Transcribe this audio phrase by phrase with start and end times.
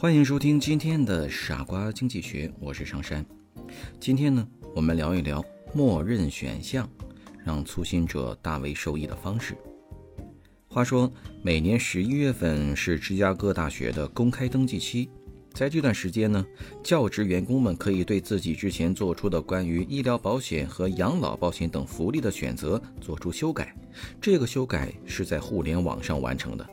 [0.00, 3.26] 欢迎收听今天的傻瓜经济学，我是上山。
[3.98, 5.44] 今天呢，我们聊一聊
[5.74, 6.88] 默认选项
[7.44, 9.56] 让粗心者大为受益的方式。
[10.68, 15.10] 话说，每年十一月份是芝加哥大学的公开登记期，
[15.52, 16.46] 在这段时间呢，
[16.80, 23.76] 教职员工们可以对自己之前做出的关于医疗保险和养老保险等福利的选择做出修改。
[24.20, 26.64] 这个修改是在互联网上完成的。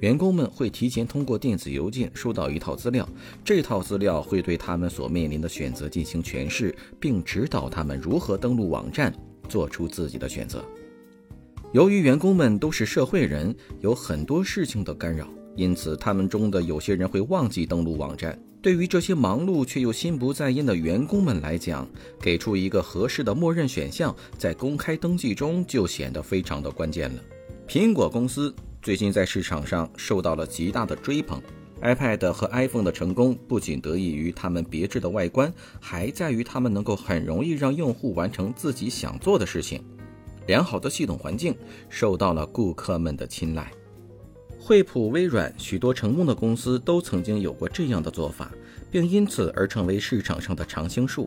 [0.00, 3.08] 员工们会提前通过电子邮件收到一套资料，
[3.44, 9.14] 这套资料会对他们所面临的选择进行诠释，并指导他们如何登录网站，
[9.48, 10.64] 做出自己的选择。
[11.72, 18.38] 由于员工们都是社会人，有很多事情的干扰，因此他们中的有些人会忘记登录网站。
[18.62, 21.86] 对于这些忙碌却又心不在焉的员工们来讲，
[22.20, 27.20] 给出一个合适的默认选项，在公开登记中就显得非常的关键了。
[27.68, 28.54] 苹果公司。
[28.84, 31.40] 最近在市场上受到了极大的追捧
[31.80, 39.82] ，iPad 和 iPhone 的成功不仅得益于它们别致的外观，还在于它们能够很容易让用户完成自己想做的事情。
[40.46, 41.56] 良好的系统环境
[41.88, 43.72] 受到了顾客们的青睐。
[44.58, 48.52] 惠普、微软许多成功的公司都曾经有过这样的做法，
[48.90, 51.26] 并因此而成为市场上的常青树。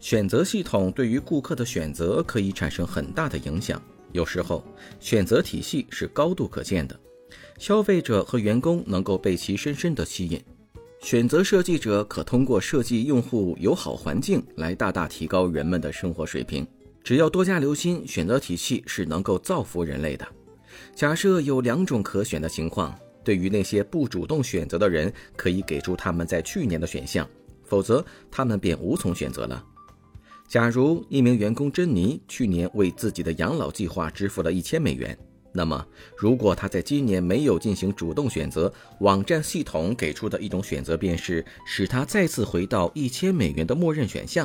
[0.00, 3.80] 选择系统对于顾客的选择可以产生很大的影响。
[4.12, 4.64] 有时候，
[4.98, 6.98] 选择体系是高度可见的，
[7.58, 10.42] 消费者和员工能够被其深深地吸引。
[11.00, 16.66] 选择设计者可通过设计用户友好环境来大大提高人们的生活水平。
[17.02, 20.28] 只要多加留心，选择体系是能够造福人类的。
[20.94, 27.26] 假设有两种可选的情况，对于那些不主动选择的人，可以给出他们在去年的选项，
[27.64, 29.64] 否则他们便无从选择了。
[30.50, 35.16] 假如一名员工珍妮去年为自己的养老计划支付了一千美元，
[35.52, 44.44] 那么如果他在今年没有进行主动选择，网站系统给出的一种选择便是使他再次回到一千美元的默认选项；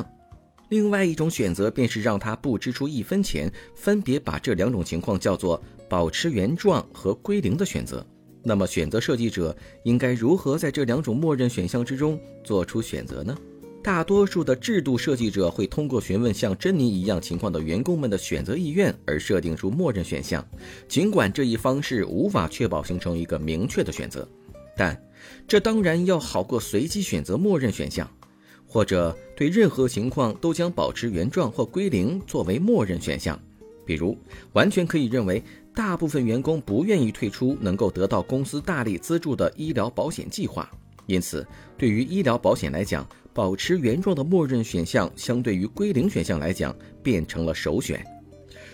[0.68, 8.06] 另外一种选择便是让他不支出一分钱，分别把这两种情况叫做保持原状和归零的选择。
[8.44, 13.36] 那么选择设计者应该如何在这两种默认选项之中做出选择呢？
[13.86, 20.44] 大多数的制度设计者会通过询问像珍妮一样情况的员工们的选择意愿而设定出默认选项。
[20.88, 24.28] 尽管这一方式无法确保形成一个明确的选择，
[24.76, 25.00] 但
[25.46, 28.10] 这当然要好过随机选择默认选项，
[28.66, 33.40] 或者对任何情况都将保持原状或归零作为默认选项。
[33.84, 34.18] 比如，
[34.52, 35.40] 完全可以认为
[35.72, 40.68] 大部分员工不愿意退出能够得到公司大力资助的医疗保险计划，
[41.06, 41.46] 因此
[41.78, 43.08] 对于医疗保险来讲。
[43.36, 48.02] 保持原状的默认选项，相对于归零选项来讲，变成了首选。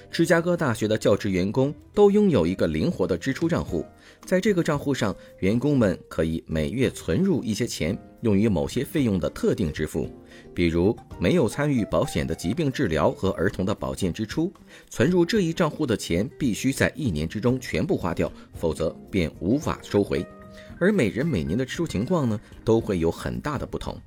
[0.08, 3.84] 芝加哥大学的教职员工都拥有一个灵活的支出账户，
[4.24, 10.08] 在这个账户上，员工们可以每月存入一些钱，用于某些费用的特定支付，
[10.54, 14.52] 比如没有参与保险的疾病治疗和儿童的保健支出。
[14.88, 20.24] 存入这一账户的钱必须在一年之中全部花掉，否则便无法收回。
[20.78, 24.00] 而每人每年的支出情况呢，都会有很大的不同。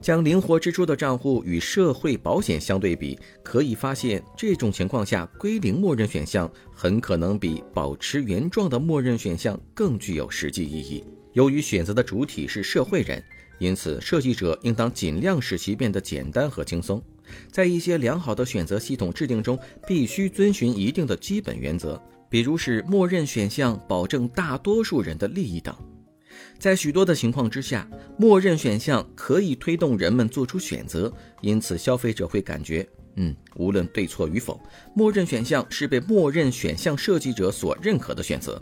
[0.00, 11.04] 将灵活支出的账户与社会保险相对比，可以发现，这种情况下归零默认选项很可能比保持原状的默认选项更具有实际意义。
[11.32, 13.22] 由于选择的主体是社会人，
[13.58, 17.02] 因此设计者应当尽量使其变得简单和轻松。
[17.50, 22.00] 在一些良好的选择系统制定中，必须遵循一定的基本原则，
[22.30, 25.74] 比如是默认选项保证大多数人的利益等。
[26.58, 32.86] 在许多的情况之下，默认选项可以推动人们做出选择，因此消费者会感觉，
[33.16, 34.60] 嗯，无论对错与否，
[34.94, 38.60] 默认选项是被默认选项设计者所认可的选择。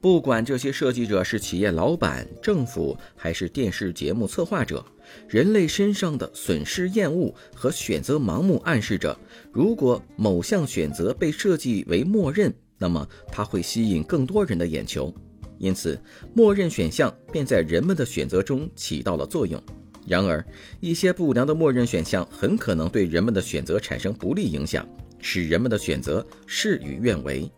[0.00, 4.84] 不管这些设计者是企业老板、政府还是电视节目策划者，
[5.28, 9.16] 人类身上的损失厌恶和选择盲目暗示着，
[9.52, 15.14] 如果某项选择被设计为默认，那么它会吸引更多人的眼球。
[15.62, 15.96] 因此，
[16.34, 19.62] 默认选项便在人们的选择中起到了作用。
[20.08, 20.44] 然而，
[20.80, 24.84] 一些不良的默认选项很可能对人们的选择产生不利影响，
[25.20, 27.48] 使人们的选择事与愿违。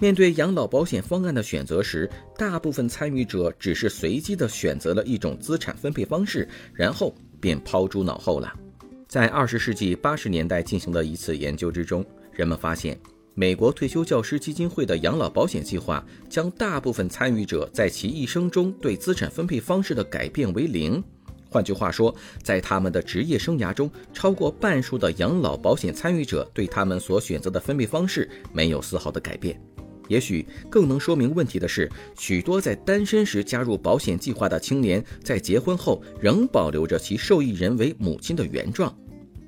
[0.00, 8.52] 面对养老保险方案的选择时，大部分参与者只是随机地选择了一种资产分配方式，然后便抛诸脑后了。
[9.06, 12.98] 在二十世纪八十年代进行的一次研究之中，人们发现，
[13.38, 21.04] 美国退休教师基金会的养老保险计划将大部分参与者在其一生中对资产分配方式的改变为零。
[21.50, 29.60] 换句话说，在他们的职业生涯中，超过半数的养老保险参与者对他们所选择的分配方式没有丝毫的改变。
[30.08, 38.96] 也许更能说明问题的是，许多在单身时加入保险计划的青年，在结婚后仍保留着其受益人为母亲的原状。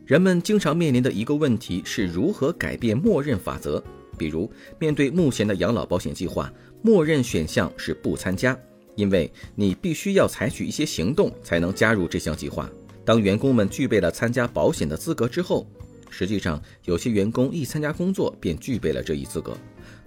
[0.08, 3.84] 人们经常面临的一个问题是如何改变默认法则。
[4.16, 6.50] 比如，面对目前的养老保险计划，
[6.80, 8.58] 默认选项是不参加。
[8.96, 12.70] 因为你必须要采取一些行动才能加入这项计划。
[13.04, 15.70] 当员工们具备了参加保险的资格之后，
[16.08, 19.54] 实际上有些员工一参加工作便具备了这一资格。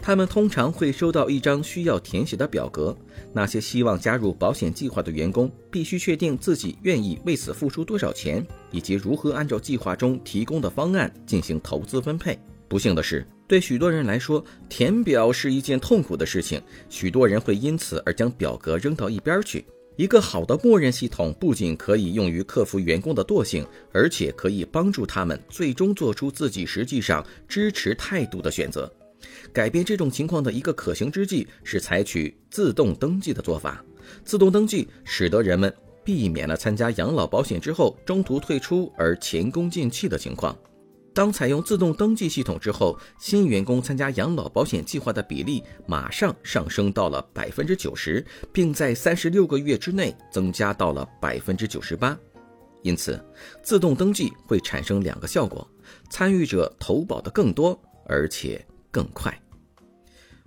[0.01, 2.98] 他们通常会收到一张需要填写的表格。
[3.31, 12.38] 那些希望加入保险计划的员工必须确定自己愿意为此付出多少钱，以及如何按照计划中提供的方案进行投资分配。
[12.68, 13.25] 不幸的是。
[13.48, 16.62] 对许多人来说，填表是一件痛苦的事情。
[16.89, 19.65] 许多人会因此而将表格扔到一边去。
[19.98, 28.89] 一个好的默认系统不仅可以用于克服员工的惰性，而且可以帮助他们最终做出自己实际上支持态度的选择。
[29.54, 33.84] 改变这种情况的一个可行之计是采取自动登记的做法。
[34.26, 35.74] 自动登记使得人们
[36.04, 40.58] 避免了参加养老保险之后中途退出而前功尽弃的情况。
[41.14, 52.18] 当采用自动登记系统之后，新员工参加养老保险计划的比例马上上升到了百分之九十，并在三十六个月之内增加到了百分之九十八。
[52.82, 53.22] 因此，
[53.62, 55.70] 自动登记会产生两个效果：
[56.10, 59.36] 参与者投保的更多，而且更快。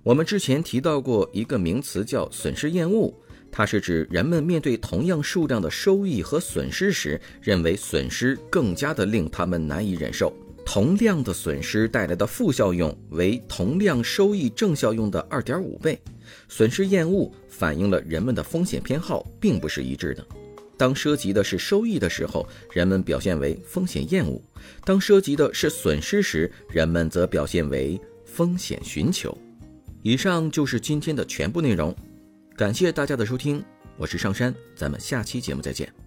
[0.03, 3.11] 我们之前提到过一个名词叫损失厌恶，
[3.51, 10.31] 它是指人们面对同样数量的收益和损失时，认为损失更加的令他们难以忍受。
[10.65, 15.99] 同量的损失带来的负效用为同量收益正效用的二点五倍。
[16.49, 20.25] 损失厌恶反映了人们的风险偏好并不是一致的。
[20.75, 24.41] 当涉及的是收益的时候，人们表现为风险厌恶；
[24.83, 27.99] 当涉及的是损失时，人们则表现为
[28.35, 29.35] 风险寻求。
[30.03, 31.95] 以上就是今天的全部内容，
[32.57, 33.63] 感谢大家的收听，
[33.95, 36.04] 我是上山，咱们下期节目再见。